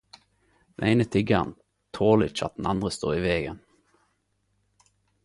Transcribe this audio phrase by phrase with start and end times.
[0.75, 1.51] Den eine tiggaren
[1.97, 3.61] toler ikkje at den andre står i vegen.